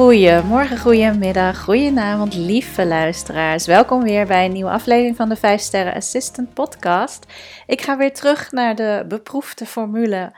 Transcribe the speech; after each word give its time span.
Goedemorgen, 0.00 0.78
goedemiddag, 0.78 1.64
goedenavond, 1.64 2.34
lieve 2.34 2.86
luisteraars. 2.86 3.66
Welkom 3.66 4.02
weer 4.02 4.26
bij 4.26 4.44
een 4.44 4.52
nieuwe 4.52 4.70
aflevering 4.70 5.16
van 5.16 5.28
de 5.28 5.36
5 5.36 5.60
Sterren 5.60 5.94
Assistant 5.94 6.54
Podcast. 6.54 7.26
Ik 7.66 7.80
ga 7.80 7.96
weer 7.96 8.12
terug 8.12 8.52
naar 8.52 8.76
de 8.76 9.04
beproefde 9.08 9.66
formule. 9.66 10.32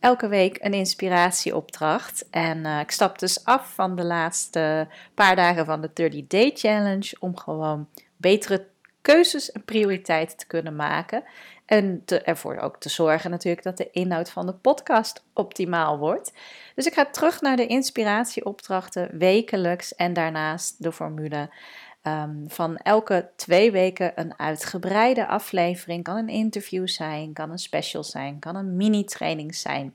Elke 0.00 0.28
week 0.28 0.58
een 0.60 0.72
inspiratieopdracht. 0.72 2.26
En 2.30 2.58
uh, 2.58 2.80
ik 2.80 2.90
stap 2.90 3.18
dus 3.18 3.44
af 3.44 3.72
van 3.74 3.96
de 3.96 4.04
laatste 4.04 4.88
paar 5.14 5.36
dagen 5.36 5.64
van 5.64 5.80
de 5.80 5.90
30 5.94 6.26
Day 6.26 6.50
Challenge 6.54 7.16
om 7.18 7.36
gewoon 7.36 7.88
betere 8.16 8.66
keuzes 9.06 9.52
en 9.52 9.64
prioriteiten 9.64 10.36
te 10.36 10.46
kunnen 10.46 10.76
maken. 10.76 11.24
En 11.66 12.02
ervoor 12.04 12.56
ook 12.56 12.80
te 12.80 12.88
zorgen 12.88 13.30
natuurlijk 13.30 13.64
dat 13.64 13.76
de 13.76 13.90
inhoud 13.90 14.30
van 14.30 14.46
de 14.46 14.52
podcast 14.52 15.24
optimaal 15.32 15.98
wordt. 15.98 16.32
Dus 16.74 16.86
ik 16.86 16.94
ga 16.94 17.06
terug 17.06 17.40
naar 17.40 17.56
de 17.56 17.66
inspiratieopdrachten 17.66 19.18
wekelijks 19.18 19.94
en 19.94 20.12
daarnaast 20.12 20.82
de 20.82 20.92
formule 20.92 21.50
ehm, 22.02 22.46
van 22.46 22.76
elke 22.76 23.30
twee 23.36 23.70
weken 23.72 24.12
een 24.14 24.38
uitgebreide 24.38 25.26
aflevering. 25.26 26.02
Kan 26.04 26.16
een 26.16 26.28
interview 26.28 26.88
zijn, 26.88 27.32
kan 27.32 27.50
een 27.50 27.58
special 27.58 28.04
zijn, 28.04 28.38
kan 28.38 28.56
een 28.56 28.76
mini-training 28.76 29.54
zijn. 29.54 29.94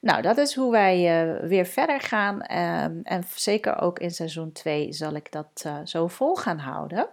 Nou, 0.00 0.22
dat 0.22 0.38
is 0.38 0.54
hoe 0.54 0.70
wij 0.70 1.24
uh, 1.24 1.48
weer 1.48 1.66
verder 1.66 2.00
gaan. 2.00 2.42
Ehm, 2.42 3.00
en 3.02 3.24
zeker 3.34 3.80
ook 3.80 3.98
in 3.98 4.10
seizoen 4.10 4.52
2 4.52 4.92
zal 4.92 5.14
ik 5.14 5.32
dat 5.32 5.62
uh, 5.66 5.76
zo 5.84 6.06
vol 6.06 6.34
gaan 6.34 6.58
houden. 6.58 7.08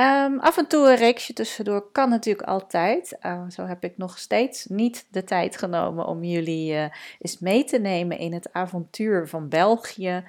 Um, 0.00 0.38
af 0.40 0.56
en 0.56 0.66
toe 0.66 0.88
een 0.88 0.96
reeksje 0.96 1.32
tussendoor 1.32 1.92
kan 1.92 2.08
natuurlijk 2.08 2.48
altijd. 2.48 3.16
Uh, 3.22 3.42
zo 3.48 3.64
heb 3.64 3.84
ik 3.84 3.96
nog 3.96 4.18
steeds 4.18 4.64
niet 4.64 5.06
de 5.10 5.24
tijd 5.24 5.56
genomen 5.56 6.06
om 6.06 6.24
jullie 6.24 6.72
uh, 6.72 6.84
eens 7.18 7.38
mee 7.38 7.64
te 7.64 7.78
nemen 7.78 8.18
in 8.18 8.32
het 8.32 8.52
avontuur 8.52 9.28
van 9.28 9.48
België. 9.48 10.24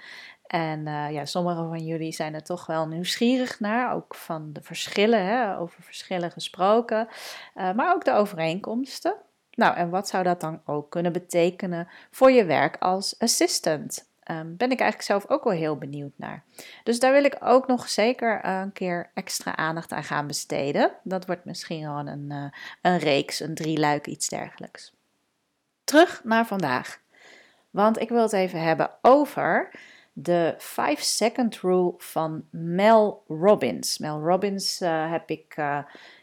En 0.47 0.79
uh, 0.79 1.11
ja, 1.11 1.25
sommigen 1.25 1.67
van 1.67 1.85
jullie 1.85 2.11
zijn 2.11 2.33
er 2.33 2.43
toch 2.43 2.65
wel 2.65 2.87
nieuwsgierig 2.87 3.59
naar, 3.59 3.93
ook 3.93 4.15
van 4.15 4.53
de 4.53 4.61
verschillen, 4.61 5.25
hè, 5.25 5.57
over 5.57 5.83
verschillen 5.83 6.31
gesproken, 6.31 7.07
maar 7.53 7.93
ook 7.93 8.05
de 8.05 8.13
overeenkomsten. 8.13 9.15
Nou, 9.51 9.75
en 9.75 9.89
wat 9.89 10.07
zou 10.07 10.23
dat 10.23 10.41
dan 10.41 10.61
ook 10.65 10.91
kunnen 10.91 11.13
betekenen 11.13 11.87
voor 12.11 12.31
je 12.31 12.45
werk 12.45 12.77
als 12.77 13.19
assistant? 13.19 14.08
Um, 14.31 14.57
ben 14.57 14.71
ik 14.71 14.79
eigenlijk 14.79 15.01
zelf 15.01 15.29
ook 15.29 15.43
wel 15.43 15.53
heel 15.53 15.77
benieuwd 15.77 16.13
naar. 16.15 16.43
Dus 16.83 16.99
daar 16.99 17.11
wil 17.11 17.23
ik 17.23 17.37
ook 17.39 17.67
nog 17.67 17.89
zeker 17.89 18.45
een 18.45 18.71
keer 18.71 19.11
extra 19.13 19.55
aandacht 19.55 19.91
aan 19.91 20.03
gaan 20.03 20.27
besteden. 20.27 20.91
Dat 21.03 21.25
wordt 21.25 21.45
misschien 21.45 21.83
gewoon 21.83 22.07
een, 22.07 22.25
uh, 22.29 22.43
een 22.81 22.97
reeks, 22.97 23.39
een 23.39 23.55
drieluik, 23.55 24.07
iets 24.07 24.27
dergelijks. 24.27 24.93
Terug 25.83 26.21
naar 26.23 26.45
vandaag. 26.45 26.99
Want 27.69 27.99
ik 27.99 28.09
wil 28.09 28.21
het 28.21 28.33
even 28.33 28.61
hebben 28.61 28.91
over 29.01 29.71
de 30.13 30.55
5 30.57 30.99
second 30.99 31.59
rule 31.59 31.93
van 31.97 32.43
Mel 32.51 33.23
Robbins. 33.27 33.97
Mel 33.97 34.21
Robbins 34.21 34.81
uh, 34.81 35.11
heb 35.11 35.29
ik 35.29 35.55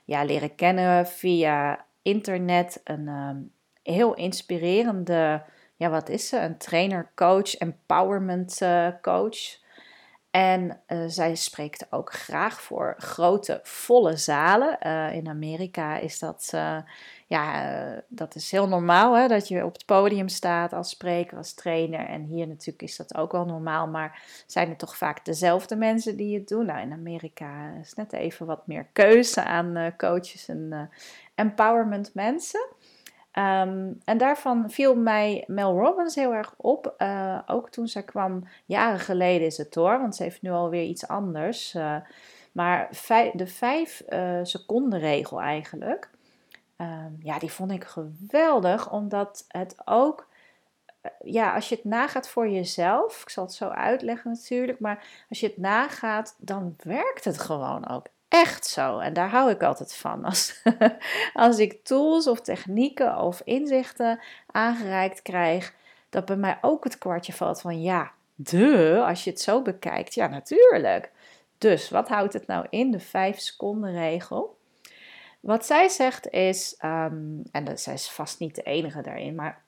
ja, 0.05 0.25
leren 0.25 0.55
kennen 0.55 1.07
via 1.07 1.84
internet. 2.03 2.81
Een 2.84 3.09
um, 3.09 3.53
heel 3.83 4.15
inspirerende 4.15 5.43
ja, 5.77 5.91
wat 5.91 6.08
is 6.08 6.28
ze? 6.28 6.38
Een 6.38 6.58
trainer, 6.58 7.10
coach, 7.14 7.55
empowerment 7.55 8.60
uh, 8.60 8.88
coach. 9.02 9.64
En 10.30 10.80
uh, 10.88 11.05
zij 11.06 11.34
spreekt 11.34 11.86
ook 11.92 12.12
graag 12.12 12.60
voor 12.60 12.94
grote, 12.98 13.60
volle 13.62 14.16
zalen. 14.16 14.78
Uh, 14.86 15.12
in 15.12 15.28
Amerika 15.28 15.97
is 15.98 16.19
dat, 16.19 16.52
ja, 17.27 18.04
dat 18.08 18.34
is 18.34 18.50
heel 18.50 18.69
normaal, 18.69 19.16
hè, 19.16 19.28
dat 19.28 19.48
je 19.48 19.64
op 19.64 19.72
het 19.72 19.84
podium 19.84 20.28
staat 20.28 20.72
als 20.72 20.91
spreker, 20.91 21.36
als 21.36 21.54
trainer. 21.54 22.06
En 22.06 22.24
hier 22.24 22.47
natuurlijk 22.47 22.82
is 22.82 22.97
dat 22.97 23.16
ook 23.16 23.32
wel 23.32 23.44
normaal, 23.44 23.86
maar 23.86 24.22
zijn 24.47 24.69
het 24.69 24.78
toch 24.78 24.97
vaak 24.97 25.24
dezelfde 25.24 25.77
mensen 25.77 26.16
die 26.16 26.38
het 26.38 26.48
doen? 26.48 26.66
Nou, 26.66 26.81
in 26.81 26.92
Amerika 26.92 27.72
is 27.81 27.94
net 27.94 28.12
even 28.12 28.47
wat 28.47 28.66
meer 28.66 28.86
keuze 28.92 29.44
aan 29.44 29.94
coaches 29.97 30.48
en 30.48 30.91
empowerment 31.34 32.15
mensen. 32.15 32.66
Ehm, 33.36 33.92
en 34.04 34.19
daarvan 34.19 34.70
viel 34.70 34.94
mij 34.94 35.44
Mel 35.47 35.78
Robbins 35.78 36.14
heel 36.14 36.34
erg 36.34 36.54
op. 36.56 36.94
Uh, 36.98 37.38
ook 37.47 37.70
toen 37.70 37.88
zij 37.88 38.02
kwam, 38.02 38.48
jaren 38.64 38.98
geleden 38.98 39.47
is 39.47 39.56
het 39.56 39.74
hoor, 39.74 40.00
want 40.00 40.16
ze 40.16 40.22
heeft 40.22 40.42
nu 40.42 40.50
alweer 40.50 40.84
iets 40.84 41.08
anders. 41.08 41.74
Uh, 41.74 41.97
maar 42.52 42.88
de 43.32 43.47
vijf 43.47 44.02
uh, 44.08 44.38
seconden 44.42 44.98
regel 44.98 45.41
eigenlijk, 45.41 46.10
um, 46.76 47.19
ja, 47.22 47.38
die 47.38 47.52
vond 47.52 47.70
ik 47.70 47.84
geweldig, 47.84 48.92
omdat 48.92 49.44
het 49.48 49.76
ook, 49.84 50.28
ja, 51.20 51.54
als 51.54 51.68
je 51.68 51.74
het 51.74 51.84
nagaat 51.84 52.28
voor 52.28 52.48
jezelf, 52.48 53.22
ik 53.22 53.28
zal 53.28 53.44
het 53.44 53.54
zo 53.54 53.68
uitleggen 53.68 54.30
natuurlijk, 54.30 54.80
maar 54.80 55.24
als 55.28 55.41
je 55.41 55.47
het 55.47 55.56
nagaat, 55.56 56.36
dan 56.38 56.76
werkt 56.82 57.24
het 57.24 57.38
gewoon 57.38 57.88
ook 57.88 58.06
echt 58.41 58.66
zo. 58.66 58.98
En 58.98 59.12
daar 59.12 59.30
hou 59.30 59.50
ik 59.50 59.62
altijd 59.62 59.94
van. 59.94 60.24
Als, 60.24 60.62
als 61.34 61.58
ik 61.58 61.84
tools 61.84 62.26
of 62.26 62.41
technieken 62.41 63.19
of 63.19 63.41
inzichten 63.44 64.20
aangereikt 64.50 65.22
krijg, 65.22 65.74
dat 66.10 66.24
bij 66.24 66.36
mij 66.36 66.58
ook 66.60 66.84
het 66.84 66.98
kwartje 66.98 67.32
valt 67.32 67.60
van 67.60 67.82
ja, 67.82 68.12
de, 68.34 69.02
als 69.06 69.24
je 69.24 69.30
het 69.30 69.41
zo 69.41 69.62
bekijkt, 69.62 70.14
ja 70.14 70.26
natuurlijk. 70.26 71.10
Dus 71.58 71.91
wat 71.91 72.08
houdt 72.08 72.32
het 72.32 72.47
nou 72.47 72.66
in, 72.70 72.91
de 72.91 73.00
5 73.00 73.38
seconden 73.38 73.92
regel? 73.92 74.58
Wat 75.41 75.66
zij 75.66 75.88
zegt 75.88 76.30
is, 76.30 76.78
um, 76.84 77.42
en 77.53 77.78
zij 77.78 77.94
is 77.94 78.10
vast 78.10 78.38
niet 78.38 78.54
de 78.54 78.62
enige 78.62 79.00
daarin, 79.00 79.34
maar 79.34 79.62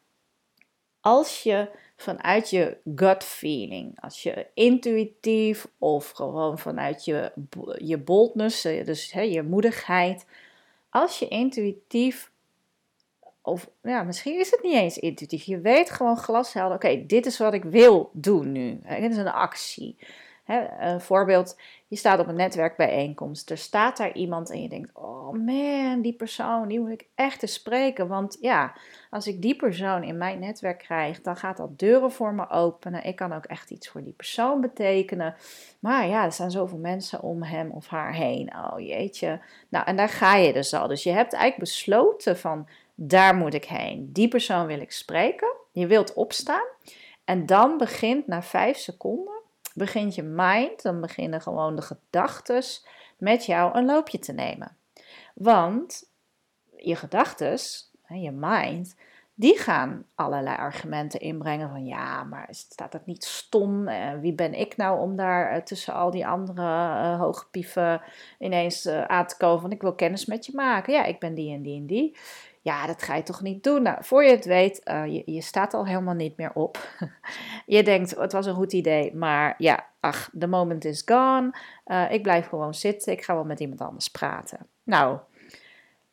als 1.08 1.42
je 1.42 1.69
vanuit 1.96 2.50
je 2.50 2.76
gut 2.94 3.24
feeling, 3.24 4.00
als 4.00 4.22
je 4.22 4.46
intuïtief 4.54 5.66
of 5.78 6.10
gewoon 6.10 6.58
vanuit 6.58 7.04
je, 7.04 7.32
je 7.78 7.98
boldness, 7.98 8.64
eh, 8.64 8.84
dus 8.84 9.12
hè, 9.12 9.20
je 9.20 9.42
moedigheid, 9.42 10.26
als 10.91 11.18
je 11.18 11.28
intuïtief, 11.28 12.30
of 13.42 13.70
ja, 13.82 14.02
misschien 14.02 14.38
is 14.38 14.50
het 14.50 14.62
niet 14.62 14.74
eens 14.74 14.98
intuïtief, 14.98 15.44
je 15.44 15.60
weet 15.60 15.91
gewoon 15.91 16.16
glashelder, 16.16 16.76
oké, 16.76 17.06
dit 17.06 17.26
is 17.26 17.38
wat 17.38 17.54
ik 17.54 17.64
wil 17.64 18.10
doen 18.12 18.52
nu, 18.52 18.80
dit 19.00 19.10
is 19.10 19.16
een 19.16 19.28
actie. 19.28 19.97
een 20.80 21.00
voorbeeld, 21.00 21.56
je 21.88 21.97
staat 21.97 22.21
op 22.21 22.28
een 22.28 22.34
netwerkbijeenkomst. 22.34 23.50
Er 23.50 23.59
staat 23.59 23.97
daar 23.97 24.12
iemand 24.12 24.50
en 24.50 24.62
je 24.62 24.69
denkt: 24.69 24.91
Oh 24.94 25.32
man, 25.32 26.00
die 26.00 26.12
persoon, 26.12 26.69
die 26.69 26.81
moet 26.81 26.91
ik 26.91 27.06
echt 27.15 27.43
eens 27.43 27.53
spreken. 27.53 28.09
Want 28.09 28.38
ja, 28.41 28.72
als 29.10 29.26
ik 29.26 29.43
die 29.43 29.56
persoon 29.56 30.03
in 30.03 30.16
mijn 30.16 30.38
netwerk 30.38 30.78
krijg, 30.78 31.21
dan 31.21 31.37
gaat 31.37 31.56
dat 31.56 31.78
deuren 31.78 32.12
voor 32.12 32.34
me 32.34 32.50
openen. 32.50 33.04
Ik 33.04 33.16
kan 33.16 33.32
ook 33.32 33.44
echt 33.44 33.71
iets 33.71 33.88
voor 33.88 34.03
die 34.03 34.12
persoon 34.12 34.60
betekenen. 34.60 35.34
Maar 35.78 36.06
ja, 36.06 36.25
er 36.25 36.32
zijn 36.32 36.50
zoveel 36.50 36.78
mensen 36.78 37.22
om 37.22 37.43
hem 37.43 37.71
of 37.71 37.87
haar 37.88 38.15
heen. 38.15 38.53
Oh 38.56 38.81
jeetje. 38.81 39.41
Nou, 39.69 39.87
en 39.87 39.97
daar 39.97 40.09
ga 40.09 40.37
je 40.37 40.53
dus 40.53 40.75
al. 40.75 40.88
Dus 40.88 41.03
je 41.03 41.12
hebt 41.12 41.32
eigenlijk 41.32 41.71
besloten 41.71 42.38
van: 42.38 42.69
daar 42.94 43.34
moet 43.34 43.54
ik 43.54 43.65
heen. 43.65 44.12
Die 44.12 44.28
persoon 44.28 44.66
wil 44.66 44.81
ik 44.81 44.93
spreken. 44.93 45.53
Je 45.72 45.87
wilt 45.87 46.15
opstaan. 46.15 46.66
En 47.25 47.47
dan 47.47 47.78
begint 47.78 48.27
na 48.27 48.43
vijf 48.43 48.77
seconden 48.77 49.38
begint 49.78 50.15
je 50.15 50.22
mind, 50.22 50.83
dan 50.83 51.00
beginnen 51.00 51.41
gewoon 51.41 51.77
de 51.77 51.83
gedachten 51.83 52.62
met 53.19 53.47
jou 53.47 53.78
een 53.78 53.84
loopje 53.84 54.19
te 54.19 54.33
nemen. 54.33 54.77
Want 55.34 56.11
je 56.77 56.97
gedachten, 56.97 57.59
je 58.09 58.31
mind, 58.31 58.94
die 59.34 59.59
gaan 59.59 60.05
allerlei 60.15 60.56
argumenten 60.56 61.21
inbrengen 61.21 61.71
van 61.71 61.87
ja, 61.87 62.25
maar 62.25 62.49
staat 62.50 62.93
dat 62.93 63.06
niet 63.06 63.25
stom? 63.25 63.89
Wie 64.21 64.33
ben 64.33 64.55
ik 64.55 64.77
nou 64.77 65.00
om 65.00 65.16
daar 65.16 65.56
uh, 65.56 65.62
tussen 65.62 65.95
al 65.95 66.10
die 66.10 66.27
andere 66.27 66.62
uh, 66.62 67.21
hoge 67.21 67.47
pieven 67.50 68.03
ineens 68.39 68.89
aan 68.89 69.27
te 69.27 69.37
komen 69.37 69.60
van 69.60 69.71
ik 69.71 69.83
wil 69.83 69.95
kennis 69.95 70.27
met 70.27 70.47
je 70.47 70.53
maken. 70.55 70.93
Ja, 70.93 71.05
ik 71.05 71.19
ben 71.19 71.34
die 71.34 71.55
en 71.55 71.62
die 71.62 71.77
en 71.77 71.87
die. 71.87 72.16
Ja, 72.62 72.86
dat 72.86 73.02
ga 73.02 73.14
je 73.14 73.22
toch 73.22 73.42
niet 73.42 73.64
doen? 73.64 73.82
Nou, 73.82 74.04
voor 74.04 74.24
je 74.24 74.30
het 74.30 74.44
weet, 74.44 74.80
uh, 74.84 75.06
je, 75.06 75.22
je, 75.24 75.42
staat 75.42 75.74
al 75.74 75.86
helemaal 75.86 76.15
niet 76.15 76.36
meer 76.36 76.53
op. 76.54 76.88
je 77.66 77.83
denkt, 77.83 78.16
het 78.16 78.33
was 78.33 78.47
een 78.47 78.54
goed 78.54 78.72
idee, 78.72 79.15
maar 79.15 79.54
ja, 79.59 79.86
ach, 80.00 80.30
the 80.38 80.47
moment 80.47 80.84
is 80.84 81.03
gone. 81.04 81.54
Uh, 81.86 82.12
ik 82.12 82.22
blijf 82.22 82.48
gewoon 82.48 82.74
zitten, 82.74 83.12
ik 83.12 83.24
ga 83.24 83.34
wel 83.34 83.44
met 83.44 83.60
iemand 83.60 83.80
anders 83.80 84.09
praten. 84.09 84.59
Nou, 84.83 85.18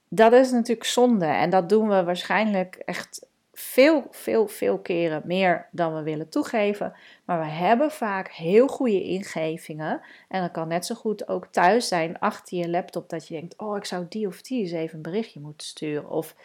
dat 0.09 0.33
is 0.33 0.51
natuurlijk 0.51 0.87
zonde 0.87 1.25
en 1.25 1.49
dat 1.49 1.69
doen 1.69 1.87
we 1.87 2.03
waarschijnlijk 2.03 2.75
echt 2.75 3.27
veel, 3.57 4.07
veel, 4.11 4.47
veel 4.47 4.79
keren 4.79 5.21
meer 5.25 5.67
dan 5.71 5.95
we 5.95 6.03
willen 6.03 6.29
toegeven. 6.29 6.93
Maar 7.25 7.39
we 7.39 7.45
hebben 7.45 7.91
vaak 7.91 8.31
heel 8.31 8.67
goede 8.67 9.03
ingevingen. 9.03 10.01
En 10.27 10.41
dat 10.41 10.51
kan 10.51 10.67
net 10.67 10.85
zo 10.85 10.95
goed 10.95 11.27
ook 11.27 11.47
thuis 11.47 11.87
zijn 11.87 12.19
achter 12.19 12.57
je 12.57 12.69
laptop 12.69 13.09
dat 13.09 13.27
je 13.27 13.33
denkt: 13.33 13.57
Oh, 13.57 13.77
ik 13.77 13.85
zou 13.85 14.05
die 14.09 14.27
of 14.27 14.41
die 14.41 14.61
eens 14.61 14.71
even 14.71 14.95
een 14.95 15.01
berichtje 15.01 15.39
moeten 15.39 15.67
sturen. 15.67 16.09
Of. 16.09 16.35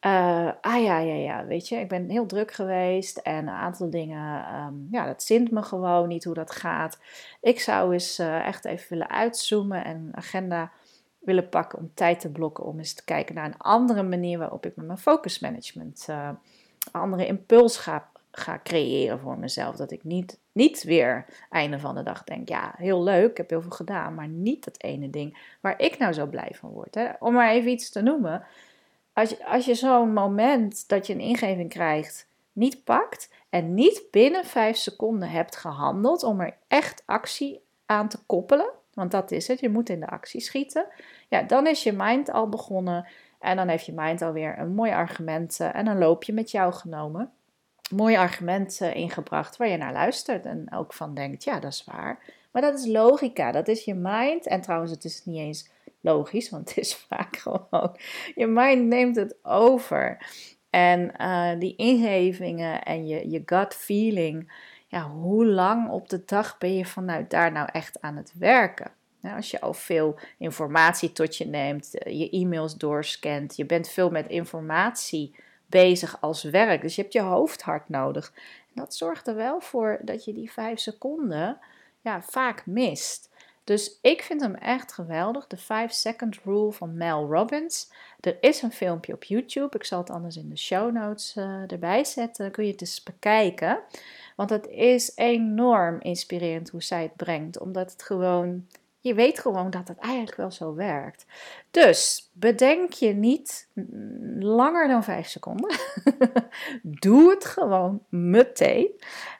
Uh, 0.00 0.50
ah 0.60 0.82
ja, 0.82 0.98
ja, 0.98 1.14
ja, 1.14 1.46
weet 1.46 1.68
je, 1.68 1.76
ik 1.76 1.88
ben 1.88 2.10
heel 2.10 2.26
druk 2.26 2.52
geweest 2.52 3.16
en 3.16 3.36
een 3.36 3.48
aantal 3.48 3.90
dingen, 3.90 4.54
um, 4.54 4.88
ja, 4.90 5.06
dat 5.06 5.22
zint 5.22 5.50
me 5.50 5.62
gewoon 5.62 6.08
niet 6.08 6.24
hoe 6.24 6.34
dat 6.34 6.50
gaat. 6.50 6.98
Ik 7.40 7.60
zou 7.60 7.92
eens 7.92 8.20
uh, 8.20 8.46
echt 8.46 8.64
even 8.64 8.86
willen 8.88 9.10
uitzoomen 9.10 9.84
en 9.84 10.08
agenda 10.12 10.72
willen 11.26 11.48
pakken 11.48 11.78
om 11.78 11.90
tijd 11.94 12.20
te 12.20 12.30
blokken 12.30 12.64
om 12.64 12.78
eens 12.78 12.94
te 12.94 13.04
kijken 13.04 13.34
naar 13.34 13.46
een 13.46 13.58
andere 13.58 14.02
manier 14.02 14.38
waarop 14.38 14.66
ik 14.66 14.76
met 14.76 14.86
mijn 14.86 14.98
focusmanagement 14.98 16.06
uh, 16.10 16.30
andere 16.92 17.26
impuls 17.26 17.76
ga 17.76 18.08
ga 18.38 18.60
creëren 18.62 19.18
voor 19.18 19.38
mezelf. 19.38 19.76
Dat 19.76 19.90
ik 19.90 20.04
niet, 20.04 20.38
niet 20.52 20.82
weer 20.82 21.24
einde 21.50 21.78
van 21.78 21.94
de 21.94 22.02
dag 22.02 22.24
denk, 22.24 22.48
ja, 22.48 22.74
heel 22.76 23.02
leuk, 23.02 23.30
ik 23.30 23.36
heb 23.36 23.50
heel 23.50 23.62
veel 23.62 23.70
gedaan, 23.70 24.14
maar 24.14 24.28
niet 24.28 24.64
dat 24.64 24.82
ene 24.82 25.10
ding 25.10 25.56
waar 25.60 25.80
ik 25.80 25.98
nou 25.98 26.12
zo 26.12 26.26
blij 26.26 26.52
van 26.54 26.70
word. 26.70 26.94
Hè? 26.94 27.08
Om 27.18 27.32
maar 27.32 27.50
even 27.50 27.70
iets 27.70 27.90
te 27.90 28.02
noemen. 28.02 28.44
Als 29.12 29.30
je, 29.30 29.46
als 29.46 29.64
je 29.64 29.74
zo'n 29.74 30.12
moment 30.12 30.88
dat 30.88 31.06
je 31.06 31.12
een 31.12 31.20
ingeving 31.20 31.68
krijgt 31.68 32.28
niet 32.52 32.84
pakt 32.84 33.30
en 33.50 33.74
niet 33.74 34.02
binnen 34.10 34.44
vijf 34.44 34.76
seconden 34.76 35.30
hebt 35.30 35.56
gehandeld 35.56 36.22
om 36.22 36.40
er 36.40 36.56
echt 36.68 37.02
actie 37.06 37.60
aan 37.86 38.08
te 38.08 38.18
koppelen, 38.26 38.70
want 38.96 39.10
dat 39.10 39.30
is 39.30 39.48
het, 39.48 39.60
je 39.60 39.68
moet 39.68 39.88
in 39.88 40.00
de 40.00 40.06
actie 40.06 40.40
schieten, 40.40 40.86
ja, 41.28 41.42
dan 41.42 41.66
is 41.66 41.82
je 41.82 41.92
mind 41.92 42.30
al 42.30 42.48
begonnen 42.48 43.06
en 43.38 43.56
dan 43.56 43.68
heeft 43.68 43.86
je 43.86 43.92
mind 43.92 44.22
alweer 44.22 44.58
een 44.58 44.74
mooi 44.74 44.92
argument 44.92 45.60
eh, 45.60 45.74
en 45.74 45.86
een 45.86 45.98
loopje 45.98 46.32
met 46.32 46.50
jou 46.50 46.72
genomen. 46.72 47.30
Mooi 47.94 48.16
argument 48.16 48.80
eh, 48.80 48.94
ingebracht 48.94 49.56
waar 49.56 49.68
je 49.68 49.76
naar 49.76 49.92
luistert 49.92 50.44
en 50.44 50.72
ook 50.72 50.92
van 50.92 51.14
denkt, 51.14 51.44
ja, 51.44 51.60
dat 51.60 51.72
is 51.72 51.84
waar. 51.84 52.18
Maar 52.52 52.62
dat 52.62 52.78
is 52.78 52.86
logica, 52.86 53.52
dat 53.52 53.68
is 53.68 53.84
je 53.84 53.94
mind. 53.94 54.46
En 54.46 54.60
trouwens, 54.60 54.90
het 54.90 55.04
is 55.04 55.24
niet 55.24 55.38
eens 55.38 55.70
logisch, 56.00 56.50
want 56.50 56.68
het 56.68 56.78
is 56.78 56.94
vaak 57.08 57.36
gewoon, 57.36 57.96
je 58.34 58.46
mind 58.46 58.86
neemt 58.86 59.16
het 59.16 59.36
over. 59.42 60.26
En 60.70 61.12
uh, 61.20 61.50
die 61.58 61.76
ingevingen 61.76 62.82
en 62.82 63.06
je, 63.06 63.30
je 63.30 63.42
gut 63.44 63.74
feeling, 63.74 64.52
hoe 65.02 65.46
lang 65.46 65.90
op 65.90 66.08
de 66.08 66.22
dag 66.26 66.58
ben 66.58 66.76
je 66.76 66.86
vanuit 66.86 67.30
daar 67.30 67.52
nou 67.52 67.68
echt 67.72 68.00
aan 68.00 68.16
het 68.16 68.32
werken? 68.38 68.90
als 69.34 69.50
je 69.50 69.60
al 69.60 69.74
veel 69.74 70.18
informatie 70.38 71.12
tot 71.12 71.36
je 71.36 71.46
neemt, 71.46 71.98
eh, 71.98 72.18
je 72.18 72.30
e-mails 72.30 72.76
doorscant, 72.76 73.56
je 73.56 73.66
bent 73.66 73.88
veel 73.88 74.10
met 74.10 74.28
informatie 74.28 75.34
bezig 75.66 76.20
als 76.20 76.42
werk. 76.42 76.82
Dus 76.82 76.94
je 76.94 77.00
hebt 77.00 77.12
je 77.12 77.20
hoofd 77.20 77.62
hard 77.62 77.88
nodig. 77.88 78.32
En 78.68 78.72
dat 78.74 78.94
zorgt 78.94 79.26
er 79.26 79.34
wel 79.34 79.60
voor 79.60 79.98
dat 80.02 80.24
je 80.24 80.32
die 80.32 80.52
vijf 80.52 80.78
seconden 80.78 81.58
ja, 82.00 82.22
vaak 82.22 82.66
mist. 82.66 83.30
Dus 83.64 83.98
ik 84.02 84.22
vind 84.22 84.40
hem 84.40 84.54
echt 84.54 84.92
geweldig. 84.92 85.46
De 85.46 85.56
5 85.56 85.92
Second 85.92 86.38
Rule 86.44 86.72
van 86.72 86.96
Mel 86.96 87.26
Robbins. 87.26 87.90
Er 88.20 88.36
is 88.40 88.62
een 88.62 88.72
filmpje 88.72 89.12
op 89.12 89.24
YouTube. 89.24 89.76
Ik 89.76 89.84
zal 89.84 89.98
het 89.98 90.10
anders 90.10 90.36
in 90.36 90.48
de 90.48 90.56
show 90.56 90.92
notes 90.92 91.36
uh, 91.36 91.72
erbij 91.72 92.04
zetten. 92.04 92.44
Dan 92.44 92.52
kun 92.52 92.64
je 92.64 92.70
het 92.70 92.80
eens 92.80 93.02
bekijken. 93.02 93.78
Want 94.36 94.50
het 94.50 94.66
is 94.66 95.12
enorm 95.14 96.00
inspirerend 96.00 96.70
hoe 96.70 96.82
zij 96.82 97.02
het 97.02 97.16
brengt. 97.16 97.58
Omdat 97.58 97.92
het 97.92 98.02
gewoon 98.02 98.66
je 99.06 99.14
weet 99.14 99.38
gewoon 99.38 99.70
dat 99.70 99.88
het 99.88 99.98
eigenlijk 99.98 100.36
wel 100.36 100.50
zo 100.50 100.74
werkt. 100.74 101.26
Dus 101.70 102.30
bedenk 102.32 102.92
je 102.92 103.12
niet 103.12 103.68
langer 104.38 104.88
dan 104.88 105.04
5 105.04 105.26
seconden. 105.26 105.76
Doe 106.82 107.30
het 107.30 107.44
gewoon 107.44 108.02
meteen. 108.08 108.88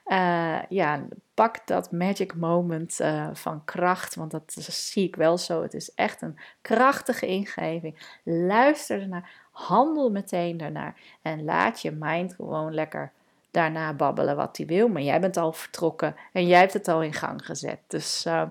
Uh, 0.06 0.58
ja, 0.68 1.06
pak 1.34 1.66
dat 1.66 1.92
magic 1.92 2.34
moment 2.34 3.00
uh, 3.00 3.28
van 3.32 3.64
kracht, 3.64 4.14
want 4.14 4.30
dat 4.30 4.52
zie 4.58 5.06
ik 5.06 5.16
wel 5.16 5.38
zo. 5.38 5.62
Het 5.62 5.74
is 5.74 5.94
echt 5.94 6.22
een 6.22 6.38
krachtige 6.60 7.26
ingeving. 7.26 8.18
Luister 8.24 9.00
ernaar, 9.00 9.30
handel 9.50 10.10
meteen 10.10 10.56
daarnaar 10.56 10.94
en 11.22 11.44
laat 11.44 11.82
je 11.82 11.90
mind 11.90 12.34
gewoon 12.34 12.74
lekker 12.74 13.12
daarna 13.56 13.92
babbelen 13.92 14.36
wat 14.36 14.56
hij 14.56 14.66
wil. 14.66 14.88
Maar 14.88 15.02
jij 15.02 15.20
bent 15.20 15.36
al 15.36 15.52
vertrokken 15.52 16.14
en 16.32 16.46
jij 16.46 16.58
hebt 16.58 16.72
het 16.72 16.88
al 16.88 17.02
in 17.02 17.12
gang 17.12 17.46
gezet. 17.46 17.78
Dus 17.86 18.24
uh, 18.26 18.42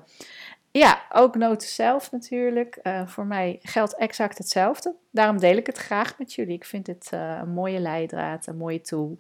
ja, 0.72 1.02
ook 1.12 1.36
noten 1.36 1.68
zelf 1.68 2.12
natuurlijk. 2.12 2.80
Uh, 2.84 3.08
voor 3.08 3.26
mij 3.26 3.60
geldt 3.62 3.96
exact 3.96 4.38
hetzelfde. 4.38 4.96
Daarom 5.12 5.40
deel 5.40 5.58
ik 5.58 5.66
het 5.66 5.78
graag 5.78 6.18
met 6.18 6.34
jullie. 6.34 6.56
Ik 6.56 6.66
vind 6.66 6.88
het 6.88 7.12
uh, 7.14 7.38
een 7.42 7.54
mooie 7.54 7.80
leidraad, 7.80 8.48
een 8.48 8.58
mooie 8.58 8.82
tool. 8.82 9.16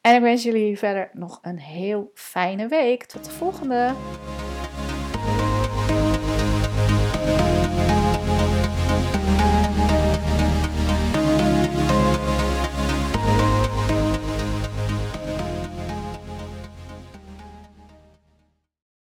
En 0.00 0.14
ik 0.14 0.20
wens 0.20 0.42
jullie 0.42 0.78
verder 0.78 1.10
nog 1.12 1.38
een 1.42 1.58
heel 1.58 2.10
fijne 2.14 2.68
week. 2.68 3.04
Tot 3.04 3.24
de 3.24 3.30
volgende! 3.30 3.94